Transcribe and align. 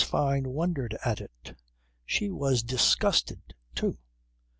Fyne 0.03 0.49
wondered 0.49 0.97
at 1.05 1.21
it; 1.21 1.53
she 2.07 2.31
was 2.31 2.63
disgusted 2.63 3.53
too. 3.75 3.99